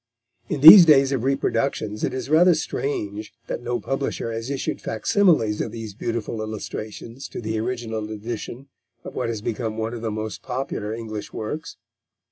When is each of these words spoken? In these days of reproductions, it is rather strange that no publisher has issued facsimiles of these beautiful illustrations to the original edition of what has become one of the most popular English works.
In 0.49 0.61
these 0.61 0.83
days 0.83 1.11
of 1.11 1.23
reproductions, 1.23 2.03
it 2.03 2.11
is 2.11 2.27
rather 2.27 2.55
strange 2.55 3.31
that 3.45 3.61
no 3.61 3.79
publisher 3.79 4.31
has 4.31 4.49
issued 4.49 4.81
facsimiles 4.81 5.61
of 5.61 5.71
these 5.71 5.93
beautiful 5.93 6.41
illustrations 6.41 7.27
to 7.27 7.39
the 7.39 7.59
original 7.59 8.09
edition 8.09 8.67
of 9.03 9.13
what 9.13 9.29
has 9.29 9.43
become 9.43 9.77
one 9.77 9.93
of 9.93 10.01
the 10.01 10.09
most 10.09 10.41
popular 10.41 10.91
English 10.91 11.31
works. 11.31 11.77